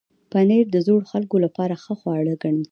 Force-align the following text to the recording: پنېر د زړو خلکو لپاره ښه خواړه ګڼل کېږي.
پنېر 0.31 0.65
د 0.71 0.75
زړو 0.85 1.07
خلکو 1.11 1.35
لپاره 1.45 1.73
ښه 1.83 1.93
خواړه 1.99 2.33
ګڼل 2.41 2.65
کېږي. 2.65 2.69